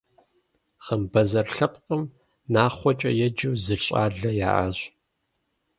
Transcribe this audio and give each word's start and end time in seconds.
Хъымбэзэр 0.83 1.47
лъэпкъым 1.55 2.03
Нахъуэкӏэ 2.53 3.11
еджэу 3.27 3.55
зы 3.63 3.75
щӏалэ 3.83 4.31
яӏащ. 4.51 4.79